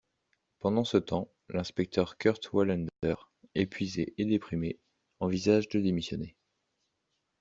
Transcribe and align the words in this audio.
Pendant 0.61 0.83
ce 0.83 0.97
temps, 0.97 1.31
l'inspecteur 1.47 2.17
Kurt 2.17 2.51
Wallander, 2.53 2.89
épuisé 3.53 4.15
et 4.17 4.25
déprimé, 4.25 4.79
envisage 5.19 5.69
de 5.69 5.79
démissionner. 5.79 6.35